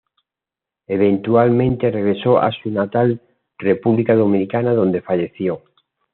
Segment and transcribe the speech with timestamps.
[0.87, 3.21] Eventualmente regresó a su natal
[3.59, 5.61] República Dominicana, donde falleció.